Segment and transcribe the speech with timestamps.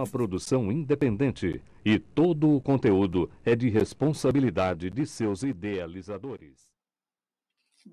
[0.00, 6.70] uma produção independente e todo o conteúdo é de responsabilidade de seus idealizadores.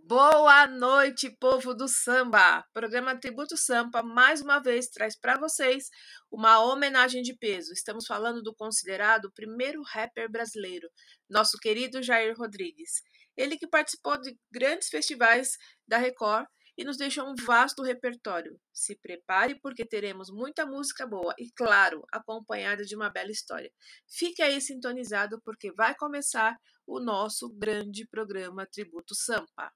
[0.05, 2.64] Boa noite, povo do samba!
[2.73, 5.90] Programa Tributo Sampa mais uma vez traz para vocês
[6.32, 7.73] uma homenagem de peso.
[7.73, 10.88] Estamos falando do considerado primeiro rapper brasileiro,
[11.30, 13.02] nosso querido Jair Rodrigues.
[13.36, 16.45] Ele que participou de grandes festivais da Record
[16.77, 18.59] e nos deixou um vasto repertório.
[18.72, 23.72] Se prepare porque teremos muita música boa e, claro, acompanhada de uma bela história.
[24.08, 26.55] Fique aí sintonizado porque vai começar
[26.86, 29.72] o nosso grande programa Tributo Sampa.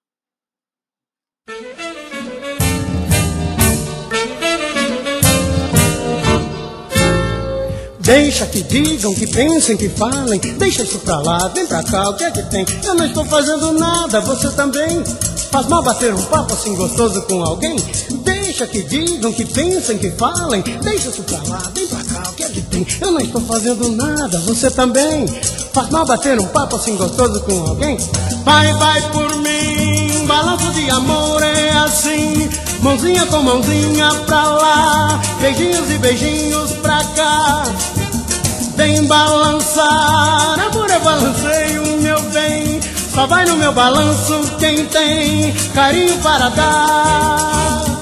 [8.00, 10.40] Deixa que digam, que pensem, que falem.
[10.58, 12.66] Deixa isso pra lá, vem pra cá, o que é que tem?
[12.84, 15.04] Eu não estou fazendo nada, você também.
[15.52, 17.76] Faz mal bater um papo assim gostoso com alguém?
[18.24, 20.62] Deixa que digam, que pensem, que falem.
[20.62, 22.88] Deixa isso pra lá, vem pra cá, o que é que tem?
[23.02, 25.28] Eu não estou fazendo nada, você também.
[25.74, 27.98] Faz mal bater um papo assim gostoso com alguém?
[28.46, 32.50] Vai, vai por mim, balanço de amor é assim.
[32.82, 37.64] Mãozinha com mãozinha pra lá, beijinhos e beijinhos pra cá.
[38.78, 42.71] Vem balançar, amor é balanceio, meu bem.
[43.14, 48.02] Só vai no meu balanço quem tem carinho para dar.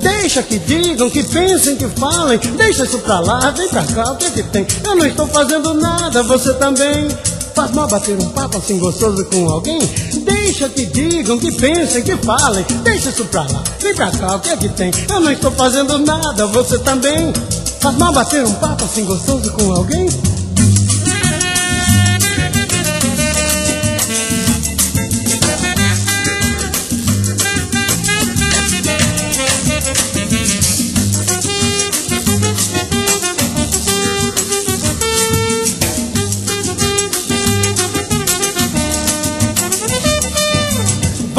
[0.00, 2.38] Deixa que digam, que pensem, que falem.
[2.56, 4.66] Deixa isso pra lá, vem pra cá, o que é que tem?
[4.84, 7.08] Eu não estou fazendo nada, você também.
[7.54, 9.78] Faz mal bater um papo assim gostoso com alguém?
[10.24, 12.66] Deixa que digam, que pensem, que falem.
[12.82, 14.90] Deixa isso pra lá, vem pra cá, o que é que tem?
[15.08, 17.32] Eu não estou fazendo nada, você também.
[17.78, 20.08] Faz mal bater um papo assim gostoso com alguém?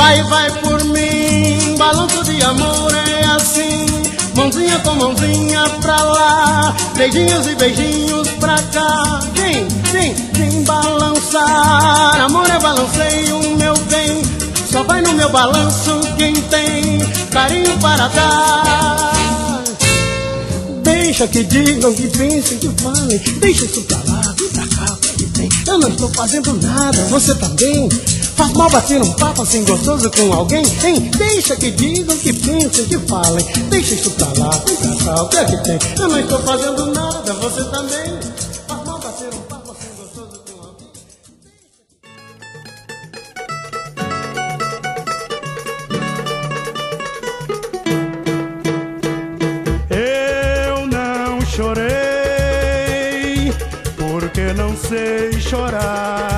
[0.05, 3.87] Vai, vai por mim, balanço de amor é assim.
[4.35, 9.19] Mãozinha com mãozinha pra lá, beijinhos e beijinhos pra cá.
[9.33, 12.21] Vem, vem, vem balançar.
[12.21, 14.21] Amor é balanceio, meu bem.
[14.71, 16.99] Só vai no meu balanço quem tem
[17.31, 19.63] carinho para dar.
[20.83, 23.17] Deixa que digam, que pensem, que falem.
[23.39, 25.49] Deixa isso pra lá, vem pra cá, o que tem?
[25.65, 27.89] Eu não estou fazendo nada, você também.
[28.35, 30.63] Faz mal bater um papo assim gostoso com alguém?
[30.83, 31.09] Hein?
[31.17, 33.45] Deixa que digam, que pensem, que falem.
[33.69, 35.79] Deixa isso pra lá, pra cá, o que é que tem?
[35.97, 38.19] Eu não estou fazendo nada, você também.
[38.67, 40.91] Faz mal bater um papo assim gostoso com alguém?
[49.89, 51.93] Eu não chorei,
[53.95, 56.34] porque não sei chorar,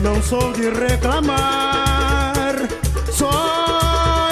[0.00, 2.54] não sou de reclamar,
[3.10, 4.28] só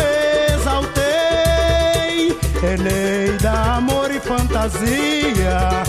[0.55, 2.37] exaltei,
[2.75, 5.83] Eneida, amor e fantasia,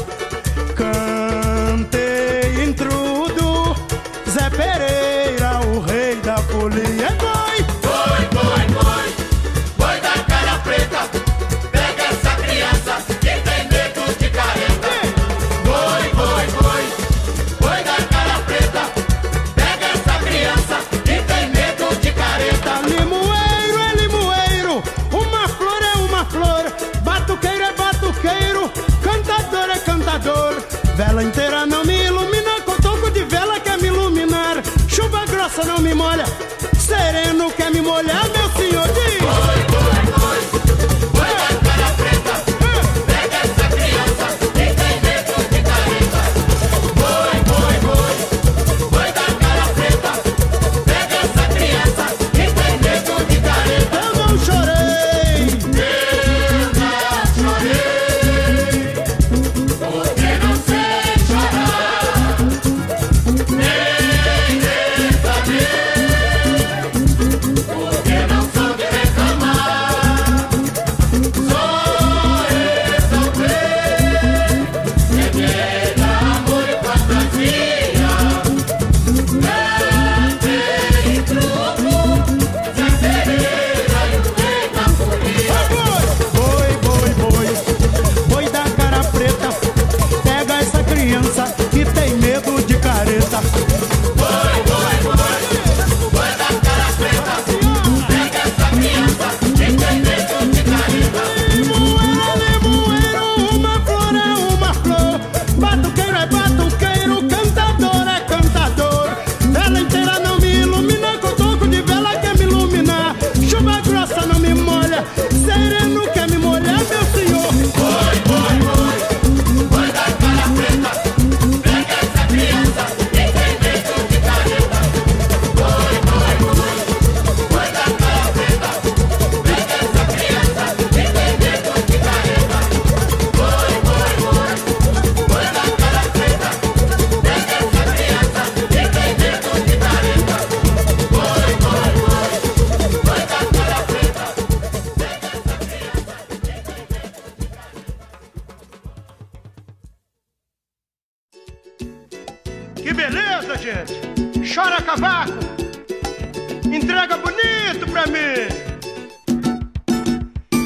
[158.06, 158.48] Guilherme!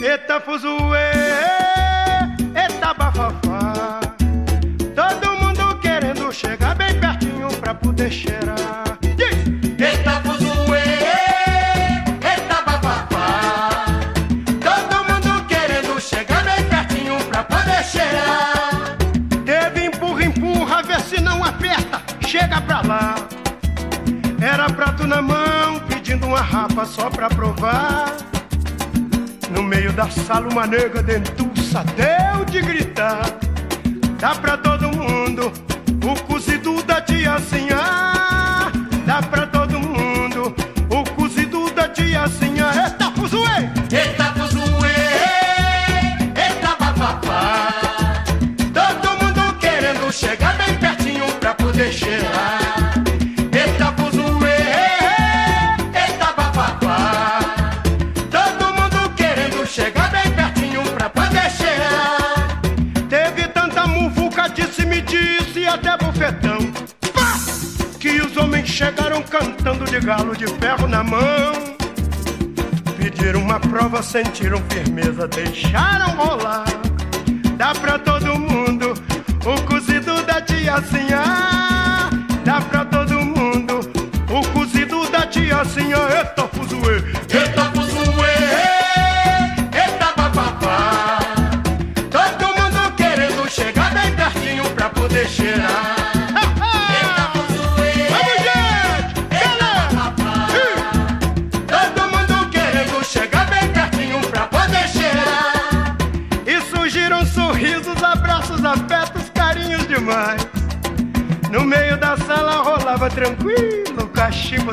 [0.04, 1.12] Eita fuzuê,
[2.56, 4.00] eita bafafá
[4.96, 8.59] Todo mundo querendo chegar bem pertinho pra poder cheirar
[26.86, 28.16] só pra provar.
[29.52, 33.26] No meio da sala, uma nega dentuça deu de gritar.
[34.20, 35.52] Dá pra todo mundo
[36.04, 37.89] o cozido da tiazinha.
[70.00, 71.54] galo de ferro na mão.
[72.98, 76.66] Pediram uma prova, sentiram firmeza, deixaram rolar.
[77.57, 78.94] Dá pra todo mundo
[79.46, 81.24] o cozido da tiazinha.
[82.44, 83.80] Dá pra todo mundo
[84.30, 85.98] o cozido da tiazinha.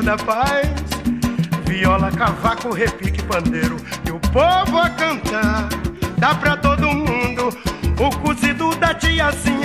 [0.07, 0.69] da paz.
[1.65, 3.75] Viola, cavaco, repique, pandeiro
[4.05, 5.67] e o povo a cantar.
[6.17, 7.49] Dá pra todo mundo
[7.99, 9.56] o cozido da tiazinha.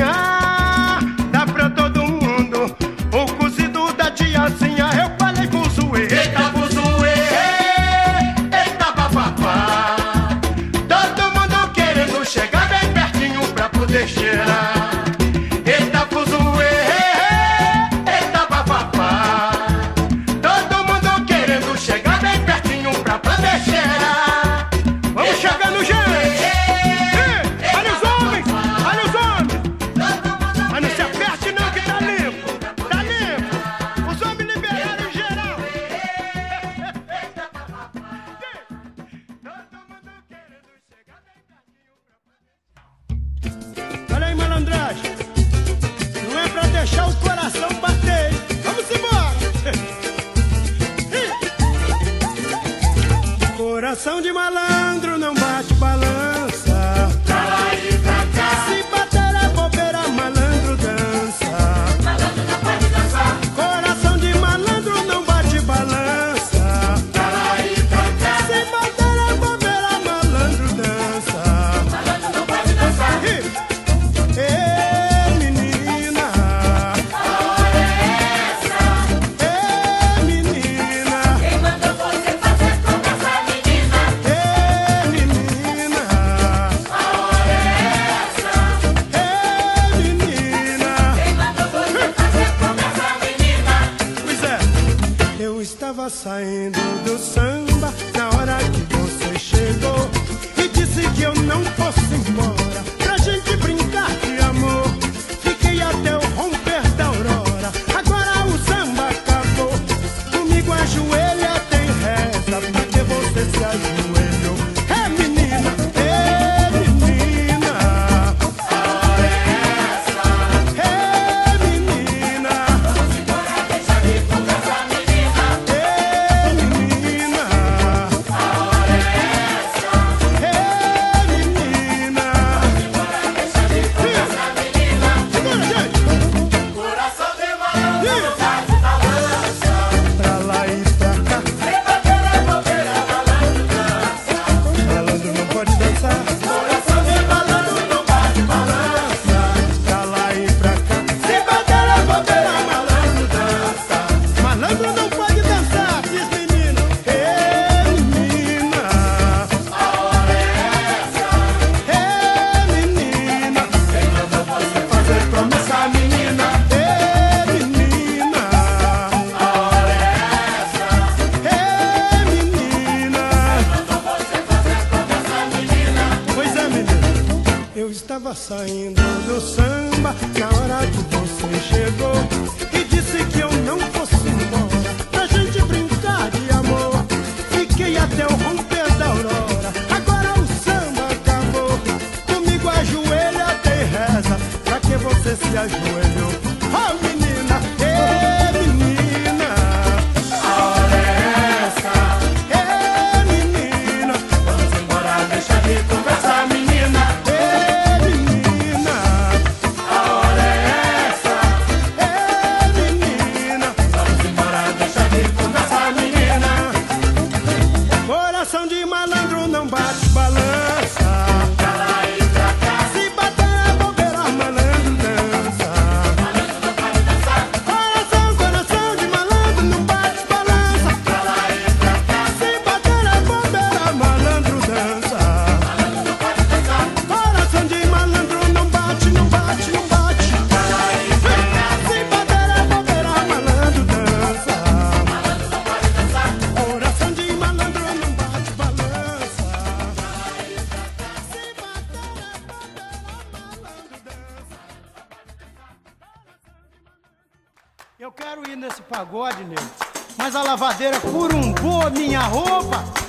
[260.53, 263.02] Lavadeira curumbou minha roupa.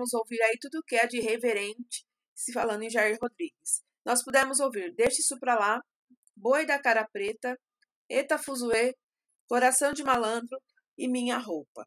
[0.00, 3.82] Pudemos ouvir aí tudo que é de reverente, se falando em Jair Rodrigues.
[4.04, 5.80] Nós pudemos ouvir Deixe Isso Pra Lá,
[6.34, 7.54] Boi da Cara Preta,
[8.08, 8.94] Eta Fuzuê,
[9.46, 10.58] Coração de Malandro
[10.96, 11.86] e Minha Roupa.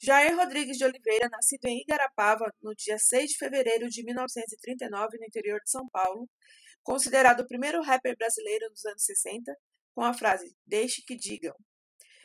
[0.00, 5.24] Jair Rodrigues de Oliveira, nascido em Igarapava no dia 6 de fevereiro de 1939, no
[5.24, 6.28] interior de São Paulo,
[6.84, 9.52] considerado o primeiro rapper brasileiro dos anos 60,
[9.92, 11.54] com a frase Deixe que digam.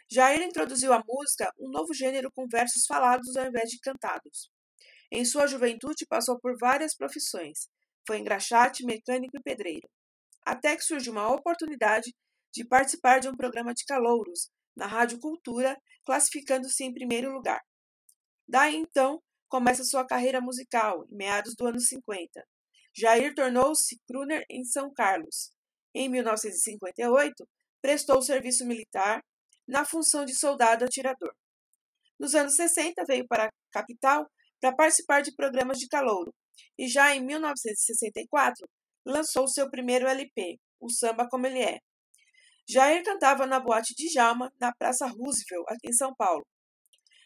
[0.08, 4.55] Jair introduziu à música um novo gênero com versos falados ao invés de cantados.
[5.12, 7.68] Em sua juventude, passou por várias profissões.
[8.08, 9.90] Foi engraxate, mecânico e pedreiro.
[10.46, 12.14] Até que surgiu uma oportunidade
[12.54, 17.62] de participar de um programa de calouros na Rádio Cultura, classificando-se em primeiro lugar.
[18.48, 22.46] Daí então, começa sua carreira musical, em meados do ano 50.
[22.94, 25.52] Jair tornou-se crooner em São Carlos.
[25.94, 27.48] Em 1958,
[27.82, 29.24] prestou serviço militar
[29.68, 31.34] na função de soldado atirador.
[32.20, 36.34] Nos anos 60, veio para a capital para participar de programas de calouro
[36.78, 38.68] e já em 1964
[39.06, 41.80] lançou seu primeiro LP, O Samba Como Ele É.
[42.68, 46.44] Jair cantava na boate de Jalma, na Praça Roosevelt, aqui em São Paulo,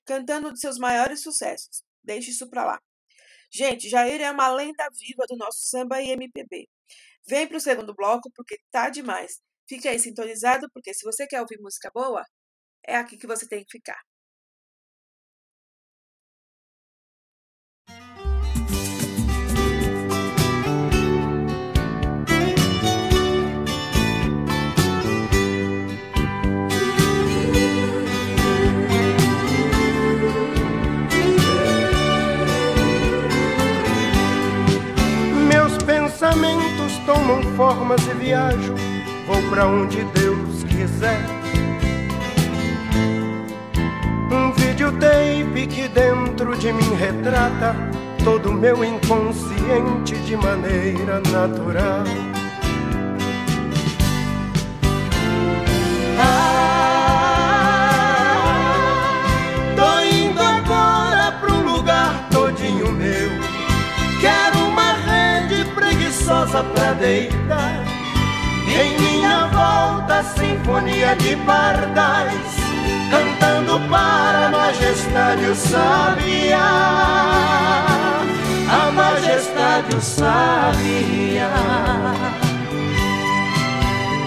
[0.05, 2.79] cantando de seus maiores sucessos, Deixe Isso Pra Lá.
[3.51, 6.67] Gente, Jair é uma lenda viva do nosso samba e MPB.
[7.27, 9.39] Vem para o segundo bloco porque tá demais.
[9.67, 12.23] Fique aí sintonizado, porque se você quer ouvir música boa,
[12.85, 13.99] é aqui que você tem que ficar.
[36.29, 38.75] Pensamentos tomam formas e viajo,
[39.25, 41.19] vou pra onde Deus quiser.
[44.31, 47.75] Um videotape que dentro de mim retrata
[48.23, 52.03] todo meu inconsciente de maneira natural.
[66.63, 67.83] Pra deitar.
[68.67, 72.55] Em minha volta, sinfonia de pardais,
[73.09, 76.59] cantando para a majestade o sabiá.
[78.69, 81.49] A majestade o sabiá.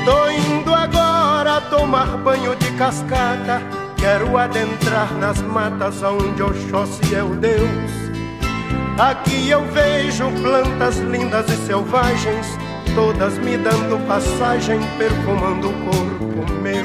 [0.04, 3.62] Tô indo agora tomar banho de cascata.
[3.96, 8.01] Quero adentrar nas matas onde Oxóssi é o Deus.
[8.98, 12.46] Aqui eu vejo plantas lindas e selvagens,
[12.94, 16.84] todas me dando passagem, perfumando o corpo meu.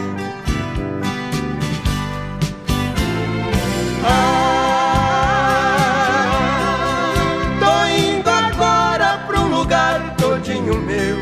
[4.06, 4.38] Ah,
[7.60, 11.18] tô indo agora pra um lugar todinho meu.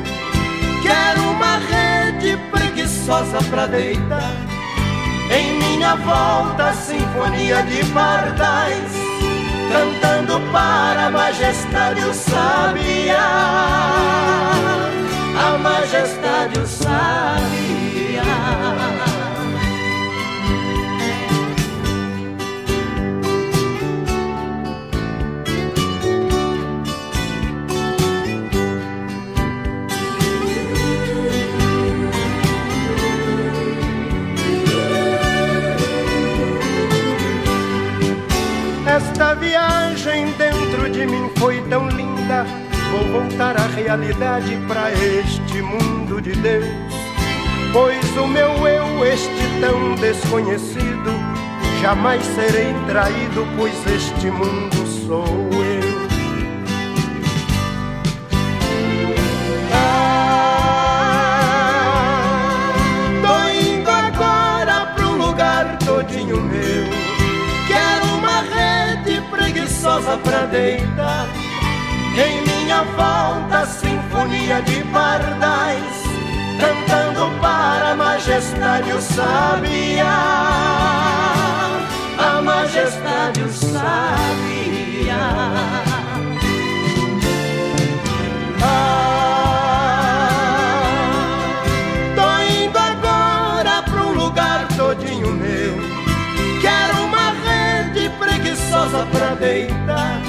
[0.83, 4.35] Quero uma rede preguiçosa pra deitar.
[5.31, 9.04] Em minha volta, sinfonia de pardais
[9.71, 13.27] cantando para a majestade o sabiá,
[15.37, 18.25] a majestade o sabiá.
[44.67, 46.65] Para este mundo de Deus.
[47.71, 49.31] Pois o meu eu, este
[49.61, 51.13] tão desconhecido,
[51.81, 56.05] jamais serei traído, pois este mundo sou eu.
[59.71, 60.41] Ah,
[63.21, 66.83] tô indo agora um lugar todinho meu.
[67.65, 71.29] Quero uma rede preguiçosa pra deitar.
[72.17, 76.01] Em minha volta, sinfonia de pardais,
[76.59, 80.07] cantando para a majestade o sabiá.
[82.17, 83.85] A majestade o sabiá.
[88.63, 90.17] Ah,
[92.15, 95.75] tô indo agora pra um lugar todinho meu.
[96.61, 100.24] Quero uma rede preguiçosa pra deitar.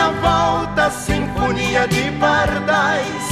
[0.00, 3.22] Minha volta, sinfonia de pardais,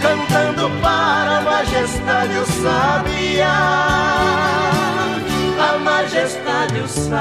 [0.00, 3.52] cantando para a majestade o sabiá.
[5.60, 7.18] A majestade o sabiá.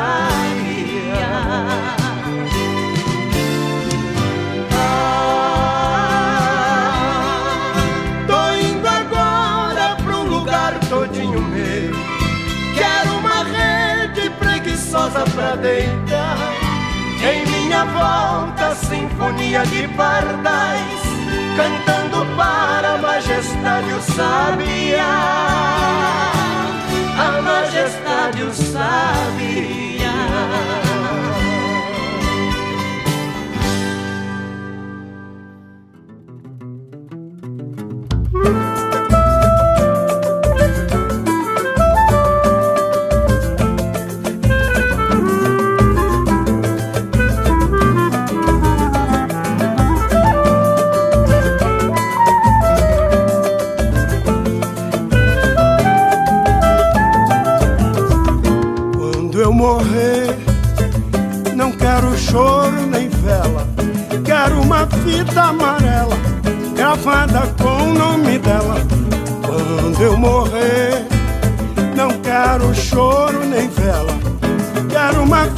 [4.71, 5.43] Ah,
[8.25, 11.91] tô indo agora pra um lugar todinho meu.
[12.73, 16.34] Quero uma rede preguiçosa pra deitar.
[18.05, 21.01] Volta, sinfonia de pardais,
[21.57, 25.41] cantando para a majestade o sabiá.
[27.17, 30.15] A majestade o sabiá.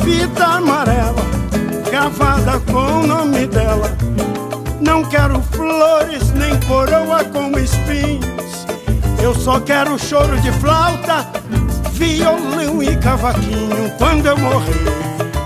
[0.08, 1.22] Fita amarela
[1.92, 3.92] gravada com o nome dela.
[4.80, 8.66] Não quero flores nem coroa com espinhos.
[9.22, 11.28] Eu só quero choro de flauta,
[11.92, 13.92] violão e cavaquinho.
[13.98, 14.86] Quando eu morrer,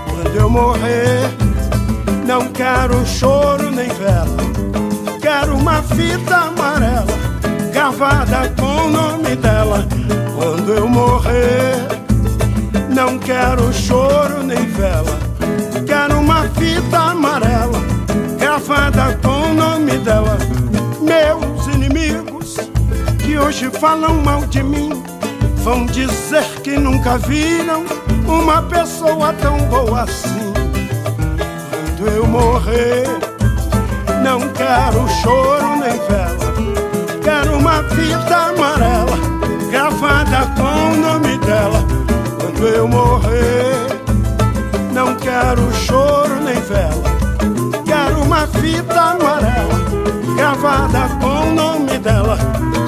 [0.08, 1.28] quando eu morrer,
[2.24, 4.36] não quero choro nem vela.
[5.20, 7.06] Quero uma fita amarela,
[7.72, 8.71] gravada com
[18.62, 20.38] gravada com o nome dela.
[21.00, 22.56] Meus inimigos
[23.18, 25.02] que hoje falam mal de mim
[25.64, 27.84] vão dizer que nunca viram
[28.26, 30.52] uma pessoa tão boa assim.
[31.70, 33.04] Quando eu morrer,
[34.22, 36.52] não quero choro nem vela.
[37.22, 39.18] Quero uma fita amarela
[39.70, 41.84] gravada com o nome dela.
[42.40, 43.74] Quando eu morrer,
[44.92, 47.11] não quero choro nem vela.
[48.32, 49.78] Uma fita amarela
[50.34, 52.38] gravada com o nome dela.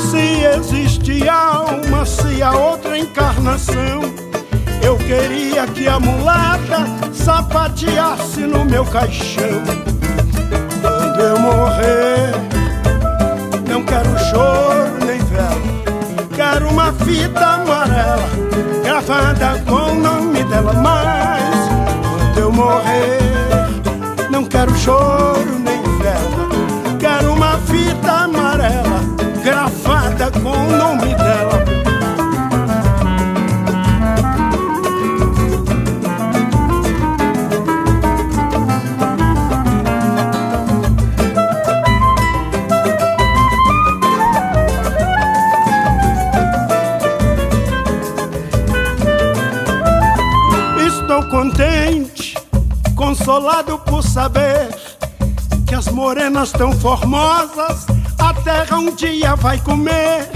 [0.00, 4.00] Se existe alma, se há outra encarnação,
[4.82, 9.62] eu queria que a mulata sapateasse no meu caixão.
[10.80, 12.32] Quando eu morrer,
[13.68, 15.60] não quero choro nem vela.
[16.34, 18.30] Quero uma fita amarela
[18.82, 20.72] gravada com o nome dela.
[20.72, 21.68] Mas
[22.02, 23.43] quando eu morrer,
[24.54, 26.48] quero choro nem vela.
[27.00, 29.00] Quero uma fita amarela
[29.42, 31.64] gravada com o nome dela.
[50.86, 52.36] Estou contente,
[52.94, 54.68] consolado por saber
[55.66, 57.84] que as morenas tão formosas
[58.16, 60.30] a terra um dia vai comer.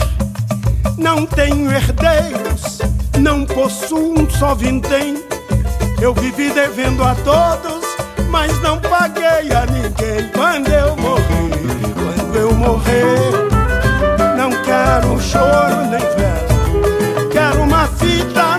[0.97, 2.81] Não tenho herdeiros,
[3.21, 5.23] não possuo um só vintém.
[6.01, 7.85] Eu vivi devendo a todos,
[8.31, 10.29] mas não paguei a ninguém.
[10.35, 11.53] Quando eu morrer,
[11.95, 13.31] quando eu morrer,
[14.37, 17.29] não quero choro nem vela.
[17.31, 18.59] Quero uma fita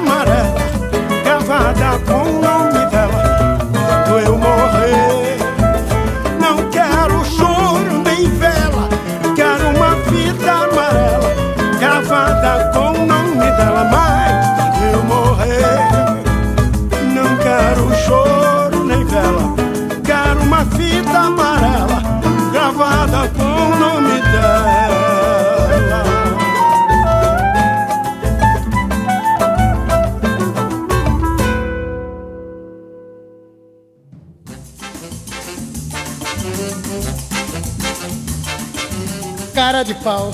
[39.99, 40.33] pau,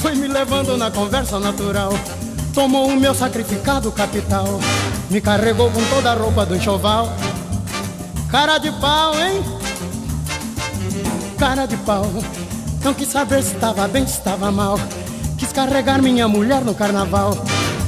[0.00, 1.92] foi me levando na conversa natural.
[2.54, 4.60] Tomou o meu sacrificado capital,
[5.10, 7.12] me carregou com toda a roupa do enxoval.
[8.30, 9.42] Cara de pau, hein?
[11.38, 12.06] Cara de pau,
[12.84, 14.78] não quis saber se estava bem, se estava mal.
[15.38, 17.36] Quis carregar minha mulher no carnaval,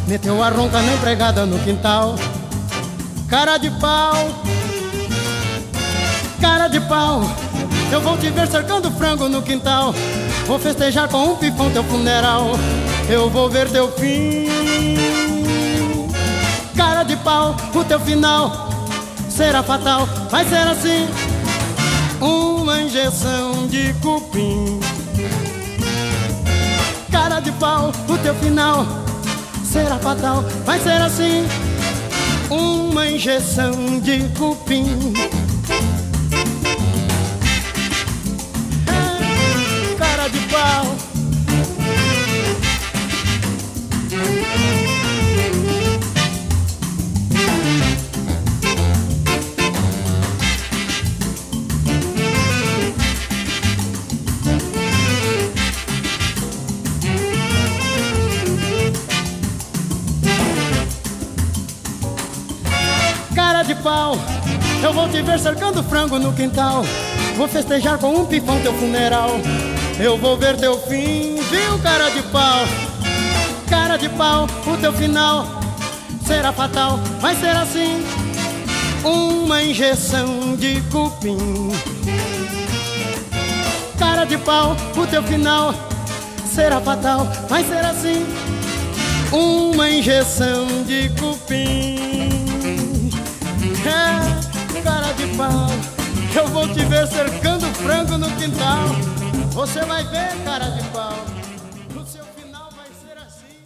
[0.06, 2.16] meteu a ronca na empregada no quintal.
[3.28, 4.14] Cara de pau,
[6.40, 7.22] cara de pau.
[7.92, 9.94] Eu vou te ver cercando frango no quintal.
[10.46, 12.50] Vou festejar com um pifão teu funeral.
[13.08, 14.46] Eu vou ver teu fim.
[16.76, 18.68] Cara de pau, o teu final
[19.30, 20.06] será fatal.
[20.30, 21.08] Vai ser assim:
[22.20, 24.80] uma injeção de cupim.
[27.10, 28.86] Cara de pau, o teu final
[29.64, 30.44] será fatal.
[30.66, 31.46] Vai ser assim:
[32.50, 35.14] uma injeção de cupim.
[63.54, 64.16] Cara de pau.
[64.82, 66.84] Eu vou te ver cercando frango no quintal.
[67.36, 69.38] Vou festejar com um pifão teu funeral.
[69.98, 72.64] Eu vou ver teu fim, viu, cara de pau?
[73.68, 75.46] Cara de pau, o teu final
[76.26, 76.98] será fatal.
[77.20, 78.04] Vai ser assim:
[79.04, 81.70] uma injeção de cupim.
[83.96, 85.72] Cara de pau, o teu final
[86.44, 87.28] será fatal.
[87.48, 88.26] Vai ser assim:
[89.30, 92.30] uma injeção de cupim.
[93.86, 95.68] É, cara de pau,
[96.34, 98.83] eu vou te ver cercando frango no quintal.
[99.54, 101.14] Você vai ver, cara de pau.
[101.94, 103.62] No seu final vai ser assim.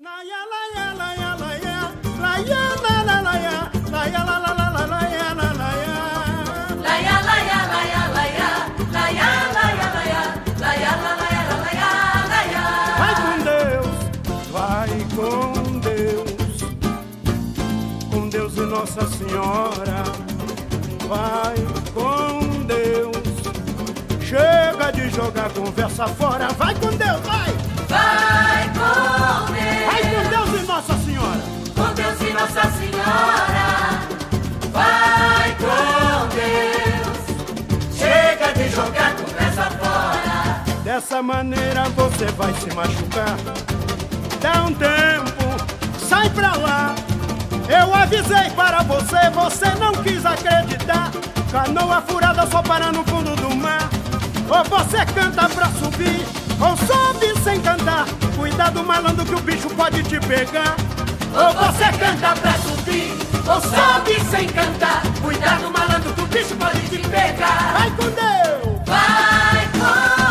[0.00, 1.92] Laia, laia, laia, laia.
[2.18, 3.70] Laia, laia, laia.
[3.90, 4.72] Laia, laia, laia.
[18.72, 20.02] Nossa Senhora
[21.06, 21.54] vai
[21.92, 22.41] com
[24.82, 26.48] chega de jogar conversa fora.
[26.58, 27.52] Vai com Deus, vai!
[27.88, 29.52] Vai com
[29.86, 31.40] Vai com Deus, Deus e Nossa Senhora.
[31.76, 34.00] com Deus e Nossa Senhora.
[34.72, 40.82] Vai com Deus, chega de jogar conversa fora.
[40.82, 43.36] Dessa maneira você vai se machucar.
[44.40, 46.94] Dá um tempo, sai pra lá.
[47.68, 51.10] Eu avisei para você, você não quis acreditar.
[51.52, 54.01] Canoa furada só para no fundo do mar.
[54.48, 56.26] Ou você canta pra subir,
[56.60, 58.06] ou sobe sem cantar.
[58.36, 60.76] Cuidado, malandro, que o bicho pode te pegar.
[61.34, 63.12] Ou você canta pra subir,
[63.46, 65.02] ou sobe sem cantar.
[65.22, 67.72] Cuidado, malandro, que o bicho pode te pegar.
[67.78, 68.82] Vai com Deus!
[68.86, 70.21] Vai com Deus,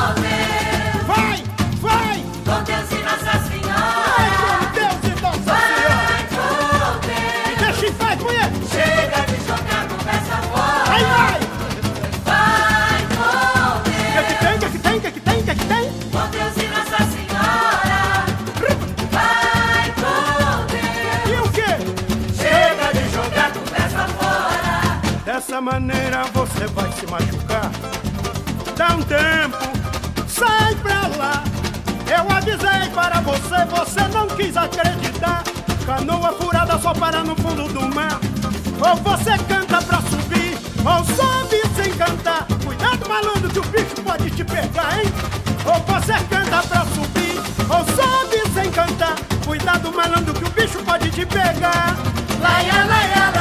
[26.61, 27.71] você vai se machucar.
[28.77, 29.57] Dá um tempo,
[30.27, 31.43] sai pra lá.
[32.07, 35.43] Eu avisei para você, você não quis acreditar.
[35.85, 38.19] Canoa furada só para no fundo do mar.
[38.79, 42.45] Ou você canta pra subir, ou sobe sem cantar.
[42.63, 45.11] Cuidado, malandro, que o bicho pode te pegar, hein?
[45.65, 49.15] Ou você canta pra subir, ou sobe sem cantar.
[49.45, 51.95] Cuidado, malandro, que o bicho pode te pegar.
[52.39, 53.40] Laia, laia, laia,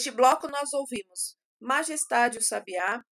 [0.00, 3.04] Neste bloco, nós ouvimos Majestade o Sabiá,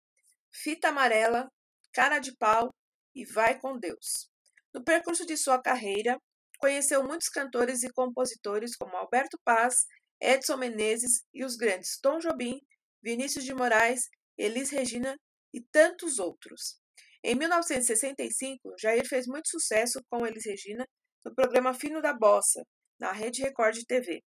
[0.51, 1.46] Fita Amarela,
[1.92, 2.74] Cara de Pau
[3.14, 4.31] e Vai com Deus.
[4.72, 6.18] No percurso de sua carreira,
[6.59, 9.85] conheceu muitos cantores e compositores como Alberto Paz,
[10.18, 12.59] Edson Menezes e os grandes Tom Jobim,
[13.03, 15.14] Vinícius de Moraes, Elis Regina
[15.53, 16.81] e tantos outros.
[17.22, 20.87] Em 1965, Jair fez muito sucesso com Elis Regina
[21.22, 22.64] no programa Fino da Bossa,
[22.98, 24.22] na Rede Record TV.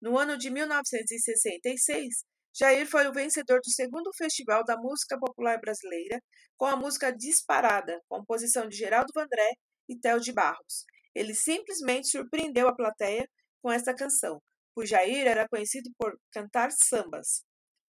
[0.00, 6.20] No ano de 1966, Jair foi o vencedor do segundo Festival da Música Popular Brasileira
[6.56, 9.50] com a música Disparada, composição de Geraldo Vandré
[9.88, 10.84] e Theo de Barros.
[11.14, 13.28] Ele simplesmente surpreendeu a plateia
[13.60, 14.40] com esta canção,
[14.72, 17.42] pois Jair era conhecido por cantar sambas.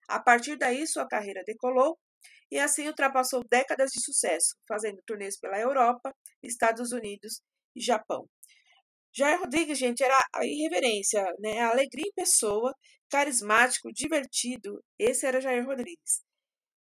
[0.07, 1.95] A partir daí, sua carreira decolou
[2.51, 7.41] e assim ultrapassou décadas de sucesso, fazendo turnês pela Europa, Estados Unidos
[7.75, 8.27] e Japão.
[9.13, 11.59] Jair Rodrigues, gente, era a irreverência, né?
[11.59, 12.73] A alegria em pessoa,
[13.09, 14.81] carismático, divertido.
[14.97, 16.21] Esse era Jair Rodrigues.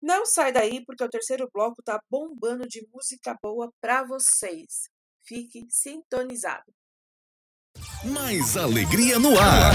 [0.01, 4.89] Não sai daí porque o terceiro bloco tá bombando de música boa para vocês.
[5.25, 6.73] Fique sintonizado.
[8.05, 9.73] Mais alegria no ar.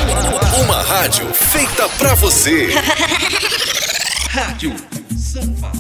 [0.64, 2.68] Uma rádio feita pra você.
[4.30, 4.72] Rádio
[5.18, 5.72] Sampa.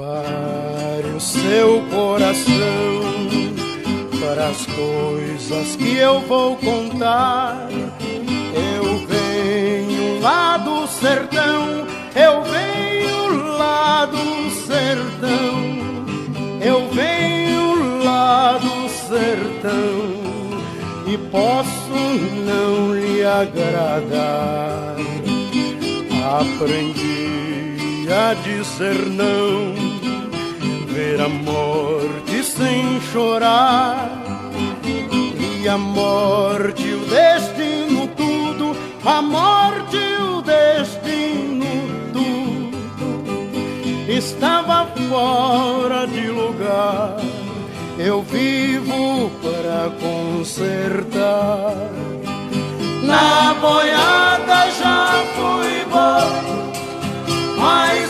[0.00, 3.02] Prepare o seu coração
[4.18, 7.68] para as coisas que eu vou contar.
[8.54, 15.68] Eu venho lá do sertão, eu venho lá do sertão,
[16.62, 20.14] eu venho lá do sertão
[21.06, 21.92] e posso
[22.46, 24.96] não lhe agradar.
[26.40, 29.89] Aprendi a dizer não,
[31.20, 34.10] a morte sem chorar,
[35.62, 41.66] e a morte, o destino, tudo, a morte, o destino,
[42.14, 42.70] tudo,
[44.10, 47.16] estava fora de lugar.
[47.98, 51.74] Eu vivo para consertar.
[53.02, 56.50] Na boiada já fui bom
[57.60, 58.09] mais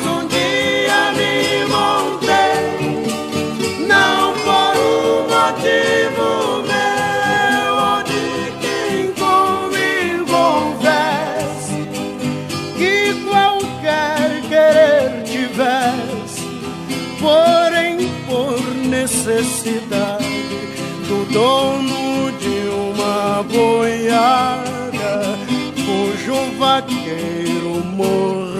[21.32, 25.38] dono de uma boiada
[25.74, 28.50] cujo vaqueiro morreu.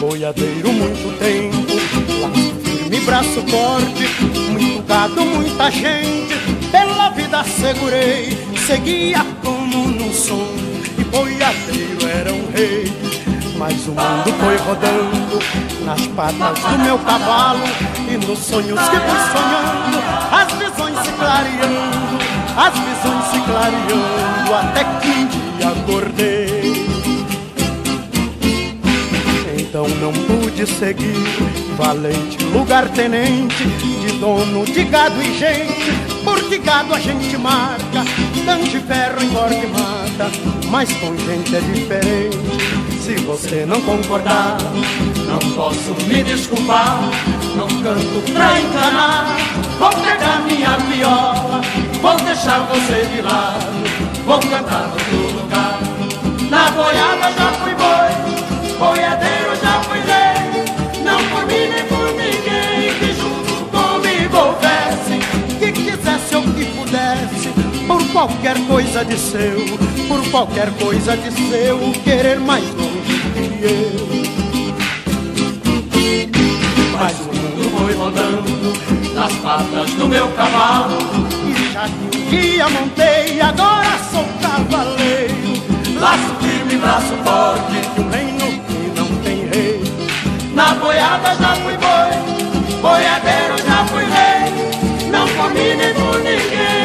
[0.00, 1.72] Boiadeiro muito tempo,
[2.20, 4.04] laço firme, braço forte,
[4.50, 6.34] muito gado, muita gente,
[6.70, 8.36] pela vida segurei,
[8.66, 10.65] seguia como num sonho,
[11.10, 12.92] boiadeiro era um rei.
[13.58, 15.38] Mas o mundo foi rodando
[15.84, 17.64] nas patas do meu cavalo
[18.08, 19.98] e nos sonhos que fui sonhando,
[20.32, 22.18] as visões se clareando,
[22.56, 26.86] as visões se clareando, até que um dia acordei.
[29.58, 31.14] Então não pude seguir,
[31.76, 33.64] valente lugar-tenente,
[34.00, 35.92] de dono de gado e gente,
[36.24, 38.04] porque gado a gente marca,
[38.54, 40.30] de ferro engorda e mata,
[40.70, 42.38] mas com gente é diferente.
[43.00, 44.56] Se você não concordar,
[45.26, 47.00] não posso me desculpar,
[47.56, 49.36] não canto pra enganar,
[49.78, 51.60] vou pegar minha viola,
[52.00, 55.80] vou deixar você de lado, vou cantar no outro lugar.
[56.48, 62.94] Na boiada já fui boi, boiadeiro já fui rei, não por mim nem por ninguém
[62.98, 65.18] que junto comigo houvesse,
[65.58, 69.64] que quisesse ou que pudesse, por qualquer coisa de seu,
[70.08, 74.06] por qualquer coisa de seu, querer mais longe que eu.
[76.98, 80.98] Mas o mundo foi rodando nas patas do meu cavalo,
[81.46, 85.36] e já que um dia montei, agora sou cavaleiro.
[86.00, 89.80] Laço firme, braço forte, de um reino que não tem rei.
[90.54, 95.10] Na boiada já fui boi, boiadeiro já fui rei.
[95.10, 96.75] Não por mim nem por ninguém que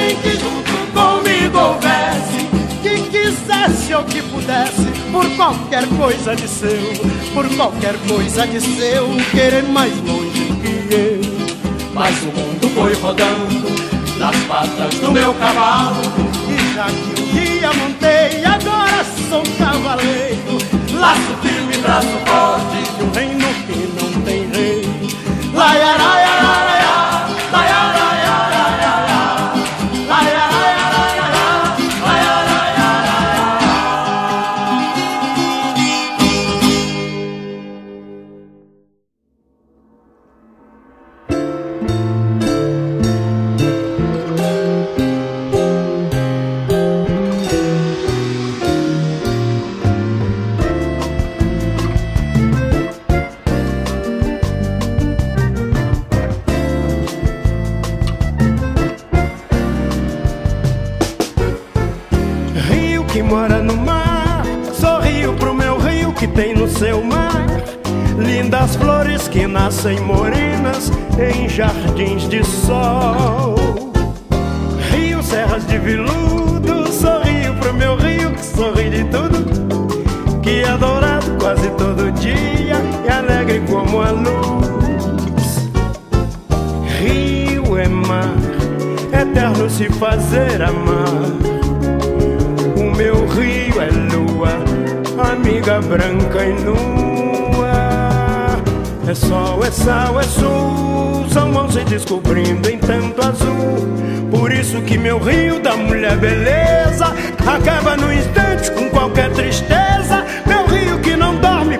[1.62, 2.50] houvesse.
[2.82, 6.94] Que quisesse ou que pudesse, por qualquer coisa de seu,
[7.34, 11.22] por qualquer coisa de seu, querer mais longe que eu.
[11.94, 13.70] Mas o mundo foi rodando
[14.18, 16.02] nas patas do meu cavalo.
[16.50, 20.58] E já que um dia montei, agora sou cavaleiro.
[21.00, 23.41] Laço firme, braço forte, de um reino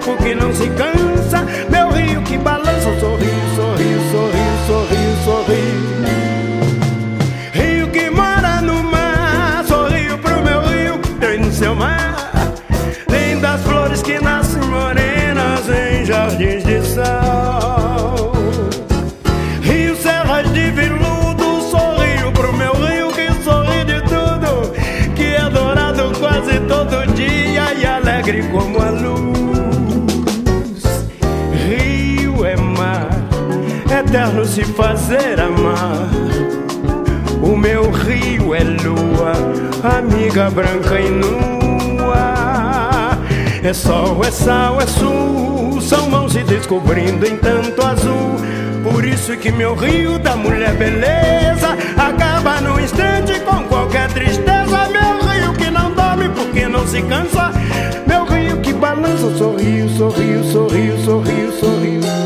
[0.02, 1.46] dorme porque não se cansa.
[1.70, 6.02] Meu rio que balança o sorriso, sorriso, sorriso, sorriso, sorriso.
[7.54, 12.32] Rio que mora no mar, sorrio pro meu rio que tem no seu mar.
[13.10, 18.32] Lindas flores que nascem morenas em jardins de sal.
[19.62, 24.72] Rio, serras de veludo, sorrio pro meu rio que sorri de tudo.
[25.16, 29.11] Que é dourado quase todo dia e alegre como a luz.
[34.12, 36.10] Eterno se fazer amar.
[37.42, 39.32] O meu rio é lua,
[39.98, 42.34] amiga branca e nua.
[43.64, 48.36] É sol, é sal, é sul, são mãos se descobrindo em tanto azul.
[48.84, 54.90] Por isso que meu rio da mulher beleza acaba no instante com qualquer tristeza.
[54.92, 57.50] Meu rio que não dorme porque não se cansa.
[58.06, 62.21] Meu rio que balança, sorriu, sorriu, sorriu, sorriu, sorriu.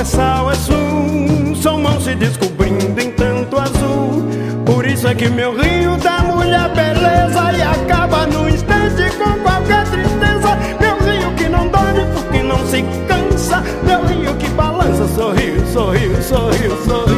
[0.00, 1.54] é sal, é sul.
[1.56, 4.24] São mãos se descobrindo em tanto azul.
[4.64, 9.84] Por isso é que meu rio dá mulher beleza e acaba no instante com qualquer
[9.90, 10.56] tristeza.
[10.80, 13.62] Meu rio que não dorme porque não se cansa.
[13.82, 17.09] Meu rio que balança, sorriu, sorriu, sorriu, sorriu.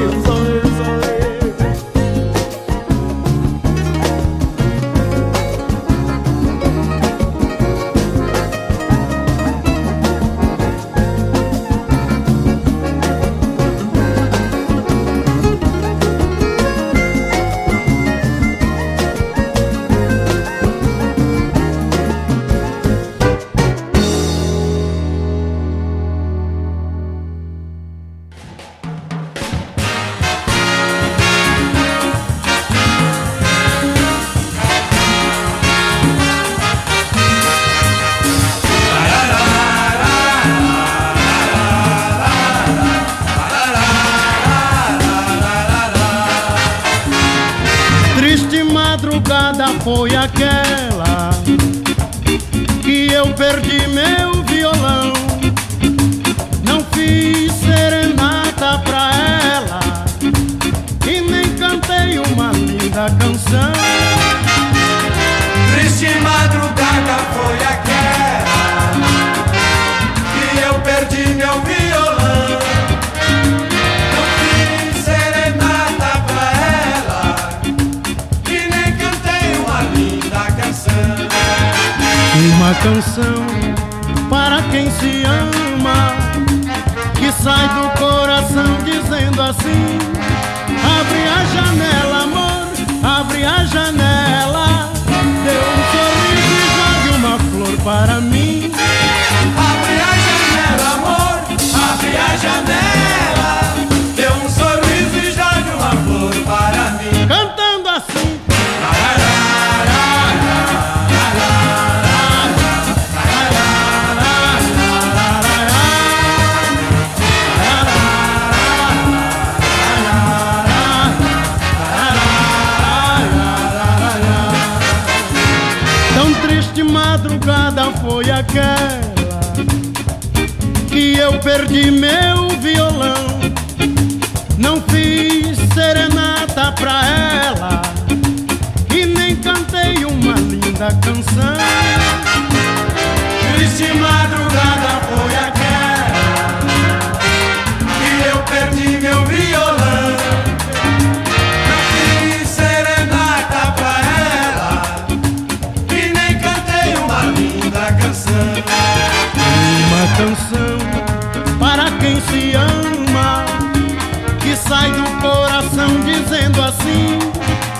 [165.22, 167.18] coração dizendo assim: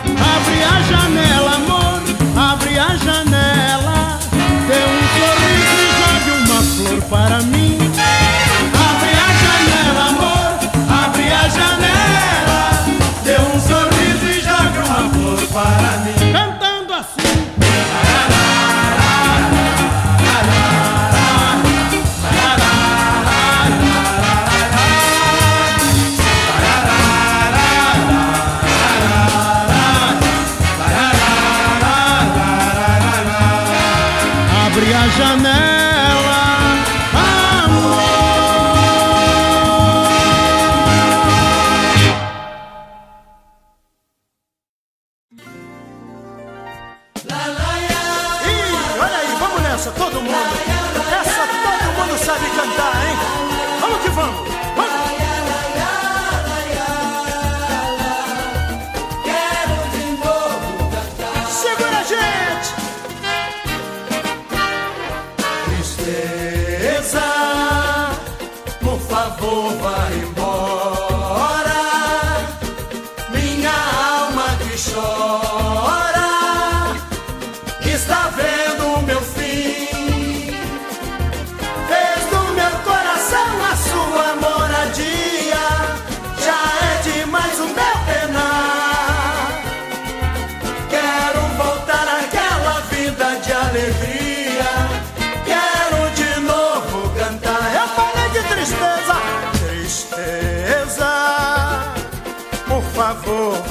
[0.07, 1.12] Abre a janela.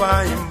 [0.02, 0.51] Pai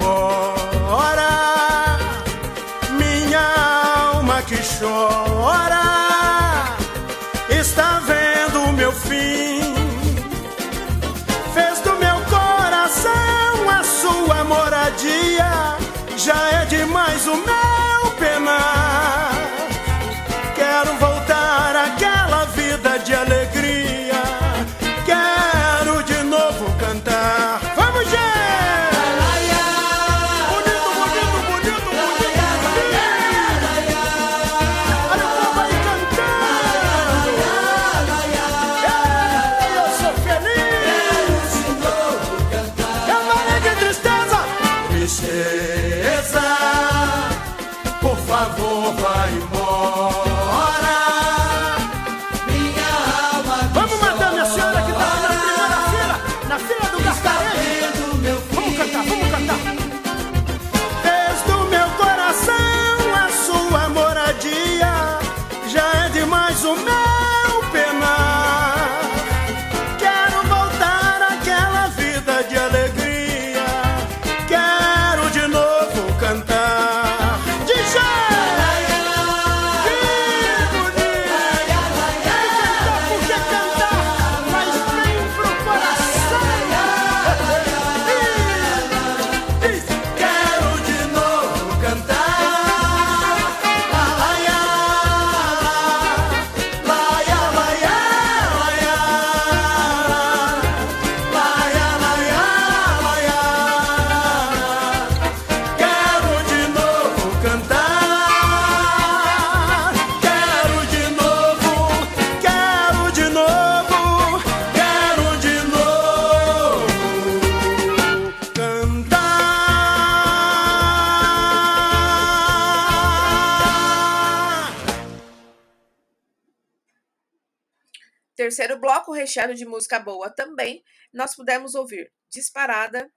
[129.20, 133.10] recheado de música boa também, nós pudemos ouvir Disparada,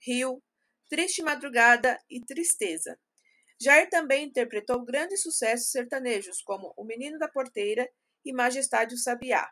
[0.00, 0.42] Rio,
[0.88, 2.98] Triste Madrugada e Tristeza.
[3.60, 7.88] Jair também interpretou grandes sucessos sertanejos, como O Menino da Porteira
[8.24, 9.48] e Majestade o Sabiá.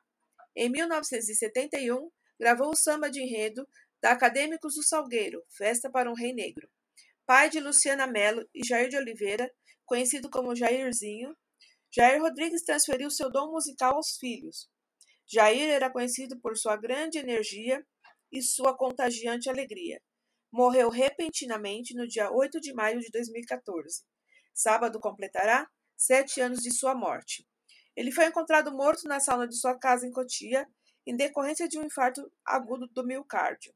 [0.55, 3.67] Em 1971, gravou o samba de enredo
[4.01, 6.69] da Acadêmicos do Salgueiro, Festa para um Rei Negro.
[7.25, 9.51] Pai de Luciana Mello e Jair de Oliveira,
[9.85, 11.37] conhecido como Jairzinho,
[11.93, 14.69] Jair Rodrigues transferiu seu dom musical aos filhos.
[15.29, 17.85] Jair era conhecido por sua grande energia
[18.31, 20.01] e sua contagiante alegria.
[20.53, 24.05] Morreu repentinamente no dia 8 de maio de 2014.
[24.55, 27.47] Sábado completará sete anos de sua morte.
[27.97, 30.68] Ele foi encontrado morto na sala de sua casa em Cotia,
[31.05, 33.74] em decorrência de um infarto agudo do miocárdio.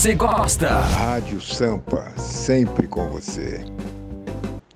[0.00, 0.66] Você gosta.
[0.66, 3.62] Rádio Sampa, sempre com você.